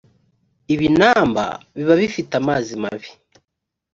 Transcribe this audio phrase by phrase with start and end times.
[0.73, 1.45] ibinamba
[1.75, 3.09] biba bifite amazi mabi.